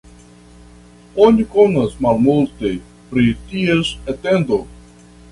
Oni 1.25 1.43
konas 1.55 1.91
malmulte 2.05 2.71
pri 3.11 3.25
ties 3.51 3.91
etendo. 4.15 4.59